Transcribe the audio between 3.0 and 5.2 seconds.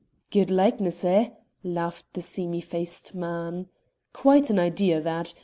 man. "Quite an idea,